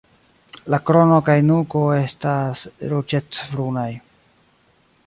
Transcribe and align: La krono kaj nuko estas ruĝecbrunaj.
La 0.73 0.79
krono 0.87 1.19
kaj 1.27 1.35
nuko 1.49 1.83
estas 1.99 2.65
ruĝecbrunaj. 2.95 3.89